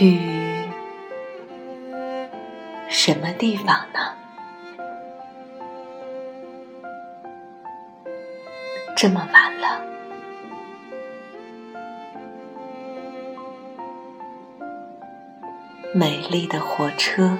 [0.00, 0.18] 去
[2.88, 4.00] 什么地方呢？
[8.96, 9.84] 这么晚了，
[15.92, 17.36] 美丽的火车，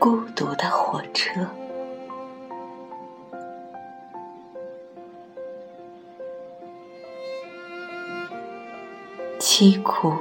[0.00, 1.46] 孤独的火车。
[9.60, 10.14] 凄苦，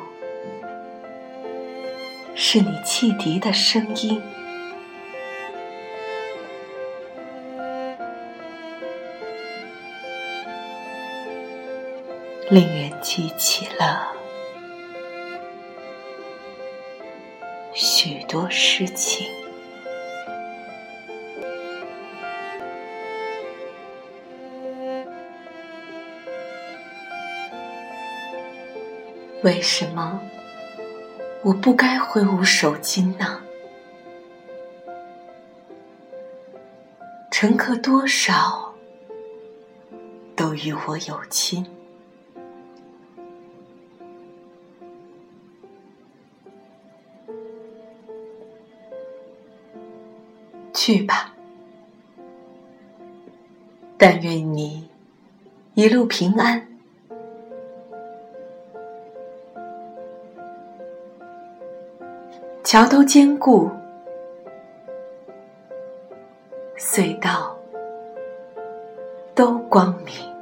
[2.36, 4.22] 是你汽笛的声音，
[12.50, 14.14] 令人记起了
[17.72, 19.39] 许多事情。
[29.42, 30.20] 为什么
[31.42, 33.42] 我不该挥舞手巾呢？
[37.32, 38.76] 乘客多少
[40.36, 41.66] 都与我有亲。
[50.74, 51.34] 去吧，
[53.98, 54.90] 但愿你
[55.76, 56.69] 一路平安。
[62.72, 63.68] 桥都坚固，
[66.78, 67.58] 隧道
[69.34, 70.39] 都光明。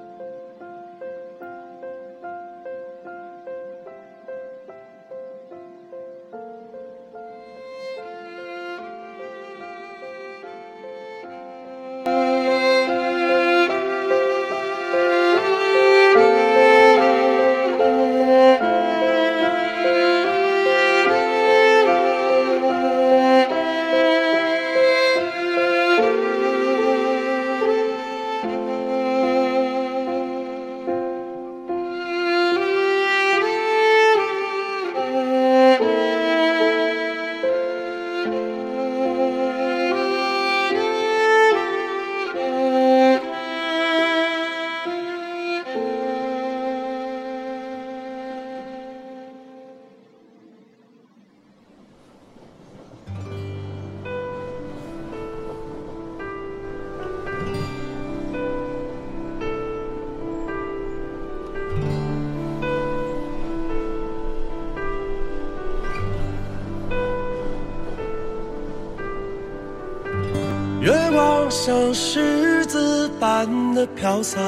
[71.60, 74.40] 像狮子般的飘洒，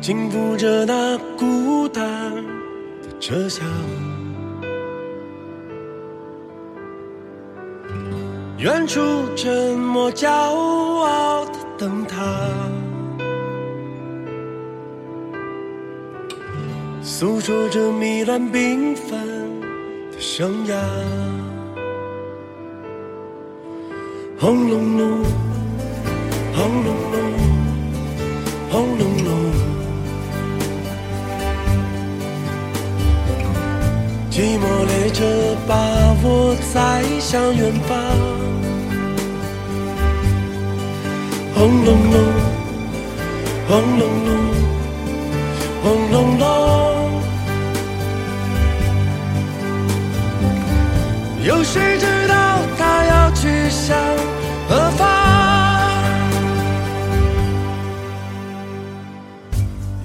[0.00, 2.32] 轻抚着那孤单
[3.02, 3.66] 的车厢。
[8.58, 9.00] 远处
[9.34, 12.22] 沉默骄傲的灯塔，
[17.02, 19.60] 诉说着糜烂缤纷
[20.12, 20.76] 的生涯。
[24.42, 25.22] 轰隆隆，
[26.52, 27.16] 轰隆隆，
[28.72, 29.30] 轰隆隆，
[34.32, 35.24] 寂寞列车
[35.68, 35.76] 把
[36.24, 37.96] 我载向远方。
[41.54, 42.16] 轰隆隆，
[43.68, 44.30] 轰隆隆，
[45.84, 46.44] 轰隆隆，
[51.44, 52.34] 有谁知道
[52.76, 53.96] 他要去向
[54.72, 55.06] 何方？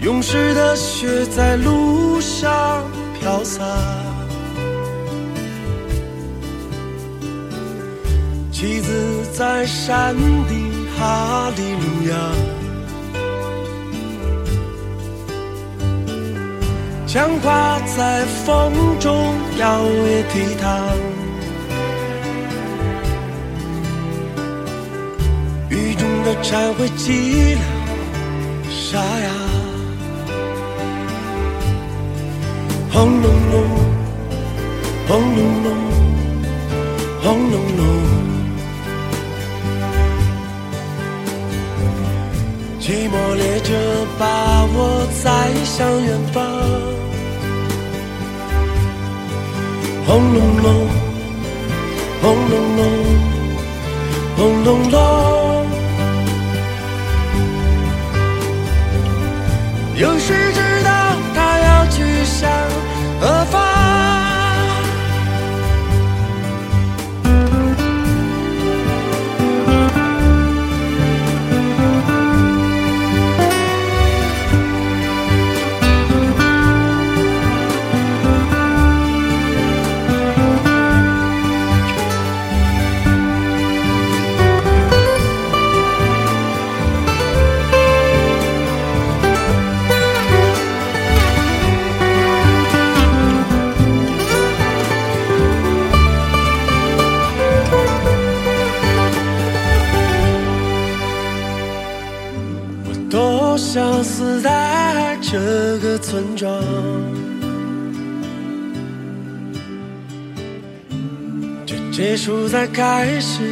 [0.02, 2.84] 勇士的血在路上
[3.18, 3.64] 飘洒，
[8.52, 10.14] 妻子在山
[10.50, 10.68] 顶。
[11.00, 12.16] 哈利路亚，
[17.06, 20.66] 枪花在风中摇曳倜傥，
[26.28, 27.60] 的蝉会寂寥
[28.70, 29.30] 沙哑，
[32.92, 33.56] 轰隆隆，
[35.08, 35.68] 轰隆隆，
[37.24, 37.82] 轰隆隆。
[42.82, 43.74] 寂寞列车
[44.20, 45.26] 把我载
[45.64, 45.78] 向
[46.08, 46.44] 远方，
[50.06, 50.68] 轰隆隆，
[52.22, 52.80] 轰隆隆，
[54.36, 55.07] 轰隆隆，
[103.78, 105.38] 消失在这
[105.78, 106.50] 个村庄，
[111.64, 113.44] 就结束在开始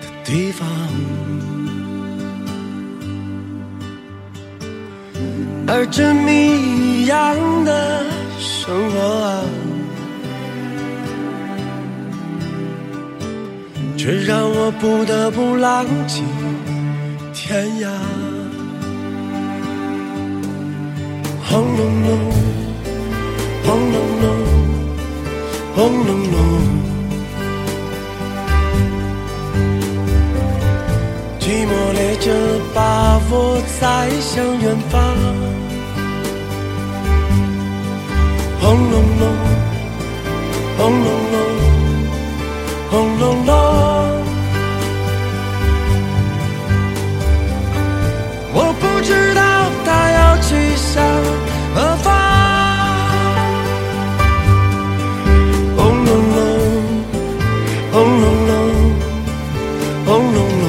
[0.00, 0.68] 的地方。
[5.68, 8.04] 而这谜一样的
[8.40, 9.44] 生活啊，
[13.96, 16.24] 却让我不得不浪迹
[17.32, 18.25] 天涯。
[21.48, 22.10] 轰隆隆，
[23.64, 24.24] 轰隆隆，
[25.74, 26.34] 轰隆隆，
[31.40, 32.24] 寂寞列车
[32.74, 32.78] 把
[33.30, 33.32] 我
[33.80, 33.80] 载
[34.20, 34.94] 向远方。
[38.60, 39.24] 轰隆隆，
[40.76, 41.25] 轰隆隆
[58.06, 58.54] 轰隆隆，
[60.06, 60.64] 轰隆隆。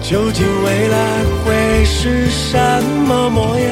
[0.00, 0.96] 究竟未来
[1.44, 2.58] 会是什
[3.06, 3.68] 么模样？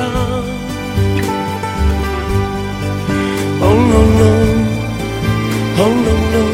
[3.58, 4.24] 轰隆隆，
[5.78, 6.45] 轰隆隆，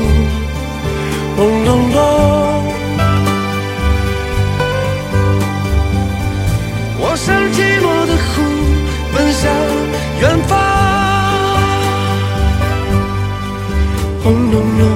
[14.53, 14.91] no no,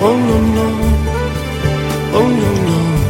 [0.00, 0.66] oh no no,
[2.14, 3.05] oh no no.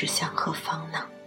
[0.00, 1.19] 驶向何方呢？